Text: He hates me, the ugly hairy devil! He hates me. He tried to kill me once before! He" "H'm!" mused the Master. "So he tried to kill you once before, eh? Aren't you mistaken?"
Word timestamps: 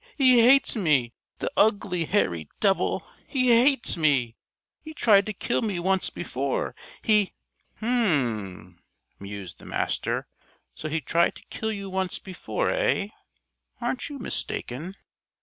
He 0.17 0.39
hates 0.41 0.75
me, 0.75 1.13
the 1.37 1.51
ugly 1.55 2.05
hairy 2.05 2.49
devil! 2.59 3.05
He 3.27 3.49
hates 3.49 3.97
me. 3.97 4.35
He 4.83 4.95
tried 4.95 5.27
to 5.27 5.31
kill 5.33 5.61
me 5.61 5.79
once 5.79 6.09
before! 6.09 6.73
He" 7.03 7.33
"H'm!" 7.77 8.81
mused 9.19 9.59
the 9.59 9.65
Master. 9.67 10.25
"So 10.73 10.89
he 10.89 11.01
tried 11.01 11.35
to 11.35 11.43
kill 11.51 11.71
you 11.71 11.87
once 11.87 12.17
before, 12.17 12.71
eh? 12.71 13.09
Aren't 13.79 14.09
you 14.09 14.17
mistaken?" 14.17 14.95